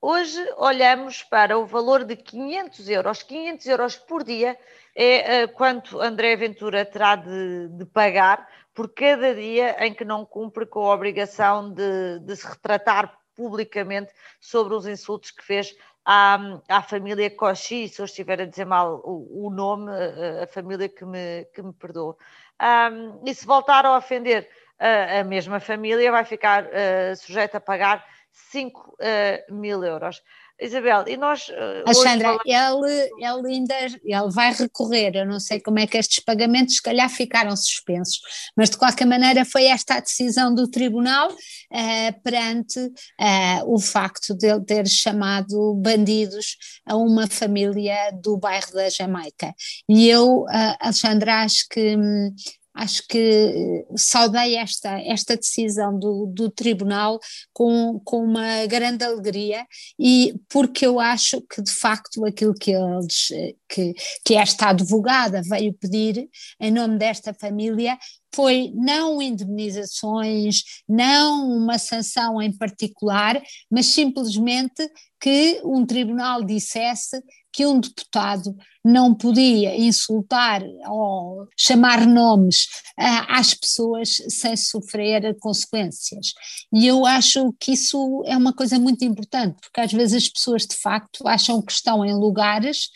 [0.00, 3.22] Hoje olhamos para o valor de 500 euros.
[3.22, 4.56] 500 euros por dia
[4.94, 10.24] é uh, quanto André Ventura terá de, de, pagar por cada dia em que não
[10.24, 16.38] cumpre com a obrigação de, de se retratar publicamente sobre os insultos que fez à,
[16.68, 20.88] à família Koshi, se eu estiver a dizer mal o, o nome, a, a, família
[20.88, 22.16] que me, que me perdoa.
[22.62, 28.04] Um, e se voltar a ofender a, a mesma família, vai ficar uh, a pagar
[28.52, 30.22] 5 uh, eh, mil euros.
[30.60, 31.48] Isabel, e nós.
[31.48, 32.90] Uh, Alexandra, falamos...
[32.90, 35.14] ele, ele ainda ele vai recorrer.
[35.14, 38.20] Eu não sei como é que estes pagamentos, se calhar, ficaram suspensos,
[38.56, 44.34] mas de qualquer maneira foi esta a decisão do Tribunal uh, perante uh, o facto
[44.34, 49.54] de ele ter chamado bandidos a uma família do bairro da Jamaica.
[49.86, 51.96] E eu, uh, Alexandra, acho que.
[51.96, 52.34] Hum,
[52.76, 57.18] acho que eh, saudei esta, esta decisão do, do tribunal
[57.52, 59.66] com, com uma grande alegria
[59.98, 65.42] e porque eu acho que de facto aquilo que eles, eh, que, que esta advogada
[65.42, 66.28] veio pedir
[66.60, 67.98] em nome desta família
[68.34, 74.86] foi não indemnizações, não uma sanção em particular, mas simplesmente
[75.18, 77.22] que um tribunal dissesse
[77.56, 82.64] que um deputado não podia insultar ou chamar nomes
[83.00, 86.34] uh, às pessoas sem sofrer consequências.
[86.70, 90.66] E eu acho que isso é uma coisa muito importante, porque às vezes as pessoas
[90.66, 92.90] de facto acham que estão em lugares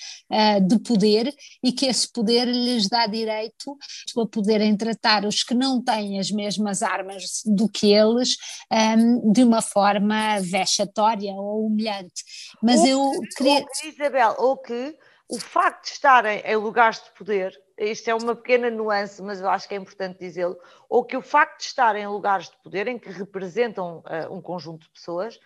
[0.61, 3.77] uh, de poder e que esse poder lhes dá direito
[4.19, 8.37] a poderem tratar os que não têm as mesmas armas do que eles
[8.71, 12.25] um, de uma forma vexatória ou humilhante.
[12.63, 13.61] Mas ou eu que, queria.
[13.61, 14.97] Ou que, Isabel, ou que
[15.29, 19.49] o facto de estarem em lugares de poder, isto é uma pequena nuance, mas eu
[19.49, 20.59] acho que é importante dizê-lo,
[20.89, 24.43] ou que o facto de estarem em lugares de poder em que representam uh, um
[24.43, 25.41] conjunto de pessoas,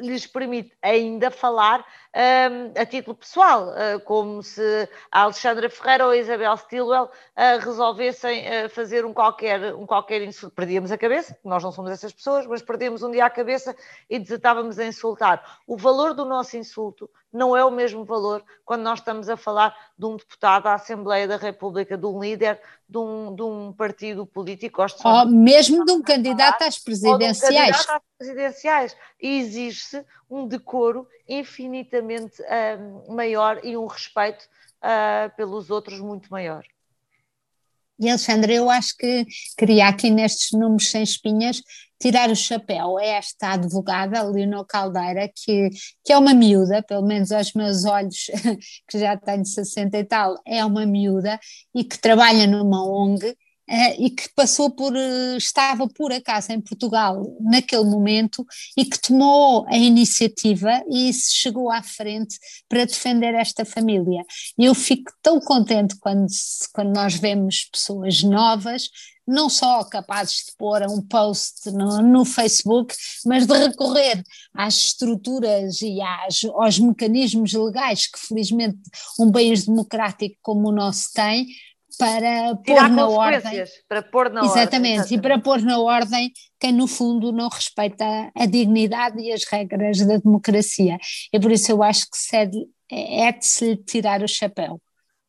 [0.00, 1.84] lhes permite ainda falar
[2.14, 7.58] um, a título pessoal, uh, como se a Alexandra Ferreira ou a Isabel Stilwell uh,
[7.60, 10.54] resolvessem fazer um qualquer, um qualquer insulto.
[10.54, 13.76] Perdíamos a cabeça, nós não somos essas pessoas, mas perdíamos um dia a cabeça
[14.08, 15.58] e desatávamos a insultar.
[15.66, 19.76] O valor do nosso insulto não é o mesmo valor quando nós estamos a falar
[19.98, 24.26] de um deputado à Assembleia da República, de um líder de um, de um partido
[24.26, 24.84] político.
[25.04, 27.12] Ou mesmo de um candidato às presidenciais.
[27.12, 28.96] Ou de um candidato às presidenciais.
[29.20, 34.44] E exige-se um decoro infinitamente uh, maior e um respeito
[34.82, 36.64] uh, pelos outros muito maior.
[37.98, 39.24] E Alexandre, eu acho que
[39.56, 41.60] queria aqui nestes números sem espinhas
[42.00, 45.70] tirar o chapéu a esta advogada, Leonor Caldeira, que,
[46.04, 48.26] que é uma miúda, pelo menos aos meus olhos,
[48.90, 51.38] que já tenho 60 e tal, é uma miúda
[51.74, 53.34] e que trabalha numa ONG
[53.98, 58.44] e que passou por, uh, estava por acaso em Portugal naquele momento
[58.76, 62.38] e que tomou a iniciativa e se chegou à frente
[62.68, 64.24] para defender esta família.
[64.58, 66.26] Eu fico tão contente quando,
[66.72, 68.88] quando nós vemos pessoas novas
[69.26, 72.94] não só capazes de pôr um post no, no, Facebook,
[73.24, 78.78] mas de recorrer às estruturas e às, aos mecanismos legais que felizmente
[79.18, 81.46] um país democrático como o nosso tem
[81.98, 83.64] para pôr na ordem.
[83.88, 85.18] Para pôr na exatamente, ordem.
[85.18, 89.98] e para pôr na ordem quem no fundo não respeita a dignidade e as regras
[90.06, 90.98] da democracia.
[91.32, 92.36] E por isso eu acho que
[92.90, 94.80] é, é de se lhe tirar o chapéu.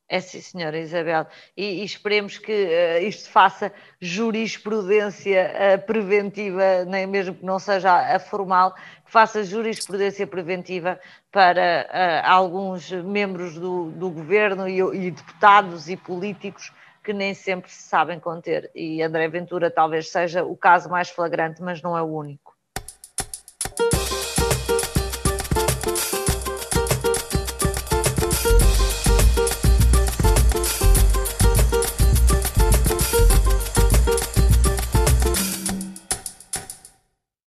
[0.07, 1.25] É sim, senhora Isabel,
[1.57, 7.91] e, e esperemos que uh, isto faça jurisprudência uh, preventiva, nem mesmo que não seja
[7.91, 10.99] a, formal, que faça jurisprudência preventiva
[11.31, 16.71] para uh, alguns membros do, do governo e, e, deputados e políticos
[17.03, 18.69] que nem sempre se sabem conter.
[18.75, 22.54] E André Ventura talvez seja o caso mais flagrante, mas não é o único.